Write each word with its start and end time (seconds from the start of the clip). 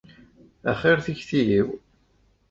Axiṛ 0.71 0.97
tikti-iw. 1.05 1.67